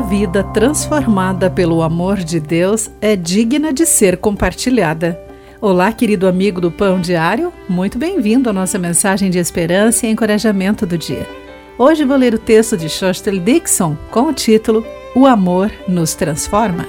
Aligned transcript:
A 0.00 0.02
vida 0.02 0.42
transformada 0.42 1.50
pelo 1.50 1.82
amor 1.82 2.16
de 2.16 2.40
Deus 2.40 2.90
é 3.02 3.14
digna 3.14 3.70
de 3.70 3.84
ser 3.84 4.16
compartilhada. 4.16 5.20
Olá, 5.60 5.92
querido 5.92 6.26
amigo 6.26 6.58
do 6.58 6.70
Pão 6.70 6.98
Diário, 6.98 7.52
muito 7.68 7.98
bem-vindo 7.98 8.48
à 8.48 8.52
nossa 8.52 8.78
mensagem 8.78 9.30
de 9.30 9.38
esperança 9.38 10.06
e 10.06 10.10
encorajamento 10.10 10.86
do 10.86 10.96
dia. 10.96 11.28
Hoje 11.76 12.06
vou 12.06 12.16
ler 12.16 12.32
o 12.32 12.38
texto 12.38 12.78
de 12.78 12.88
Shostel 12.88 13.38
Dixon 13.40 13.94
com 14.10 14.22
o 14.22 14.32
título 14.32 14.86
O 15.14 15.26
Amor 15.26 15.70
nos 15.86 16.14
Transforma. 16.14 16.86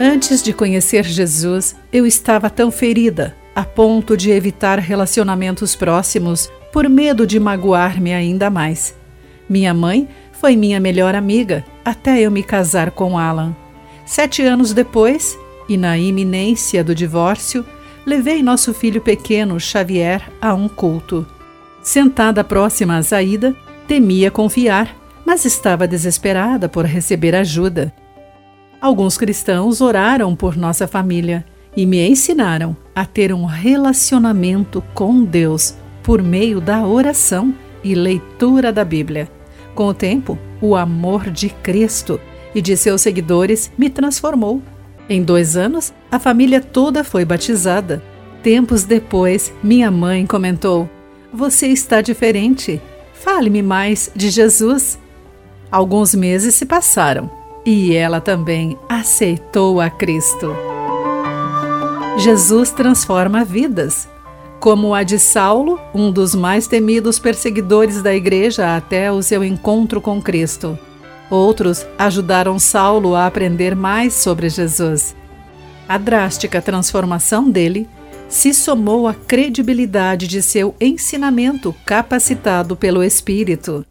Antes 0.00 0.42
de 0.42 0.54
conhecer 0.54 1.04
Jesus, 1.04 1.76
eu 1.92 2.06
estava 2.06 2.48
tão 2.48 2.70
ferida, 2.70 3.36
a 3.54 3.62
ponto 3.62 4.16
de 4.16 4.30
evitar 4.30 4.78
relacionamentos 4.78 5.76
próximos 5.76 6.50
por 6.72 6.88
medo 6.88 7.26
de 7.26 7.38
magoar-me 7.38 8.14
ainda 8.14 8.48
mais. 8.48 8.96
Minha 9.48 9.72
mãe 9.72 10.06
foi 10.40 10.54
minha 10.54 10.78
melhor 10.78 11.14
amiga 11.16 11.64
até 11.84 12.20
eu 12.20 12.30
me 12.30 12.42
casar 12.42 12.92
com 12.92 13.18
Alan. 13.18 13.54
Sete 14.06 14.42
anos 14.42 14.72
depois, 14.72 15.36
e 15.68 15.76
na 15.76 15.98
iminência 15.98 16.82
do 16.84 16.94
divórcio, 16.94 17.64
levei 18.06 18.42
nosso 18.42 18.72
filho 18.72 19.00
pequeno, 19.00 19.58
Xavier, 19.58 20.22
a 20.40 20.54
um 20.54 20.68
culto. 20.68 21.26
Sentada 21.82 22.44
próxima 22.44 22.96
a 22.96 23.02
Zaida, 23.02 23.54
temia 23.88 24.30
confiar, 24.30 24.96
mas 25.26 25.44
estava 25.44 25.88
desesperada 25.88 26.68
por 26.68 26.84
receber 26.84 27.34
ajuda. 27.34 27.92
Alguns 28.80 29.18
cristãos 29.18 29.80
oraram 29.80 30.36
por 30.36 30.56
nossa 30.56 30.86
família 30.86 31.44
e 31.76 31.84
me 31.84 32.08
ensinaram 32.08 32.76
a 32.94 33.04
ter 33.04 33.32
um 33.34 33.44
relacionamento 33.44 34.82
com 34.94 35.24
Deus 35.24 35.74
por 36.02 36.22
meio 36.22 36.60
da 36.60 36.86
oração 36.86 37.52
e 37.82 37.94
leitura 37.94 38.72
da 38.72 38.84
Bíblia. 38.84 39.37
Com 39.78 39.86
o 39.86 39.94
tempo, 39.94 40.36
o 40.60 40.74
amor 40.74 41.30
de 41.30 41.50
Cristo 41.50 42.20
e 42.52 42.60
de 42.60 42.76
seus 42.76 43.00
seguidores 43.00 43.70
me 43.78 43.88
transformou. 43.88 44.60
Em 45.08 45.22
dois 45.22 45.56
anos, 45.56 45.94
a 46.10 46.18
família 46.18 46.60
toda 46.60 47.04
foi 47.04 47.24
batizada. 47.24 48.02
Tempos 48.42 48.82
depois, 48.82 49.54
minha 49.62 49.88
mãe 49.88 50.26
comentou: 50.26 50.90
Você 51.32 51.68
está 51.68 52.00
diferente. 52.00 52.82
Fale-me 53.14 53.62
mais 53.62 54.10
de 54.16 54.30
Jesus. 54.30 54.98
Alguns 55.70 56.12
meses 56.12 56.56
se 56.56 56.66
passaram 56.66 57.30
e 57.64 57.94
ela 57.94 58.20
também 58.20 58.76
aceitou 58.88 59.80
a 59.80 59.88
Cristo. 59.88 60.56
Jesus 62.16 62.72
transforma 62.72 63.44
vidas 63.44 64.08
como 64.60 64.94
a 64.94 65.02
de 65.02 65.18
Saulo, 65.18 65.78
um 65.94 66.10
dos 66.10 66.34
mais 66.34 66.66
temidos 66.66 67.18
perseguidores 67.18 68.02
da 68.02 68.14
igreja 68.14 68.76
até 68.76 69.10
o 69.12 69.22
seu 69.22 69.44
encontro 69.44 70.00
com 70.00 70.20
Cristo. 70.20 70.78
Outros 71.30 71.86
ajudaram 71.98 72.58
Saulo 72.58 73.14
a 73.14 73.26
aprender 73.26 73.76
mais 73.76 74.14
sobre 74.14 74.48
Jesus. 74.48 75.14
A 75.88 75.96
drástica 75.96 76.60
transformação 76.60 77.48
dele 77.50 77.88
se 78.28 78.52
somou 78.52 79.06
à 79.06 79.14
credibilidade 79.14 80.26
de 80.26 80.42
seu 80.42 80.74
ensinamento 80.80 81.74
capacitado 81.86 82.76
pelo 82.76 83.02
Espírito. 83.02 83.84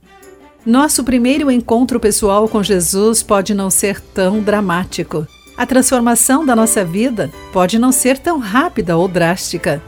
Nosso 0.66 1.04
primeiro 1.04 1.50
encontro 1.50 2.00
pessoal 2.00 2.48
com 2.48 2.62
Jesus 2.62 3.24
pode 3.24 3.54
não 3.54 3.70
ser 3.70 4.02
tão 4.02 4.42
dramático. 4.42 5.26
A 5.58 5.66
transformação 5.66 6.46
da 6.46 6.56
nossa 6.56 6.84
vida 6.84 7.32
pode 7.52 7.80
não 7.80 7.92
ser 7.92 8.20
tão 8.20 8.38
rápida 8.38 8.96
ou 8.98 9.08
drástica. 9.08 9.82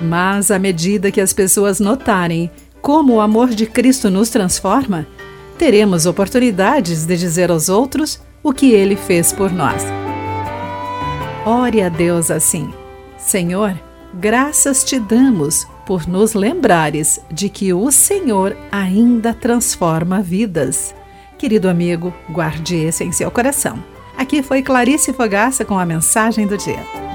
Mas 0.00 0.50
à 0.50 0.58
medida 0.58 1.10
que 1.10 1.20
as 1.20 1.32
pessoas 1.32 1.80
notarem 1.80 2.50
como 2.80 3.14
o 3.14 3.20
amor 3.20 3.48
de 3.48 3.66
Cristo 3.66 4.08
nos 4.10 4.30
transforma, 4.30 5.06
teremos 5.58 6.06
oportunidades 6.06 7.04
de 7.04 7.16
dizer 7.16 7.50
aos 7.50 7.68
outros 7.68 8.20
o 8.42 8.52
que 8.52 8.72
ele 8.72 8.96
fez 8.96 9.32
por 9.32 9.52
nós. 9.52 9.82
Ore 11.44 11.82
a 11.82 11.88
Deus 11.88 12.30
assim: 12.30 12.72
Senhor, 13.16 13.78
graças 14.14 14.84
te 14.84 14.98
damos 14.98 15.66
por 15.86 16.06
nos 16.06 16.34
lembrares 16.34 17.18
de 17.30 17.48
que 17.48 17.72
o 17.72 17.90
Senhor 17.90 18.56
ainda 18.70 19.32
transforma 19.34 20.20
vidas. 20.20 20.94
Querido 21.38 21.68
amigo, 21.68 22.12
guarde 22.28 22.76
esse 22.76 23.04
em 23.04 23.12
seu 23.12 23.30
coração. 23.30 23.82
Aqui 24.16 24.42
foi 24.42 24.62
Clarice 24.62 25.12
Fogaça 25.12 25.64
com 25.64 25.78
a 25.78 25.86
mensagem 25.86 26.46
do 26.46 26.58
dia. 26.58 27.07